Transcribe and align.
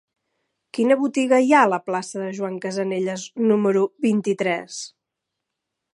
Quina 0.77 0.95
botiga 1.01 1.39
hi 1.47 1.51
ha 1.51 1.59
a 1.65 1.67
la 1.73 1.79
plaça 1.89 2.23
de 2.23 2.31
Joan 2.39 2.57
Casanelles 2.65 3.29
número 3.53 3.85
vint-i-tres? 4.07 4.83